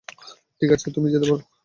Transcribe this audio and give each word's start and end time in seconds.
ঠিক 0.61 0.69
আছে, 0.71 0.87
তুমি 0.95 1.07
যেতে 1.13 1.25
পারো। 1.25 1.43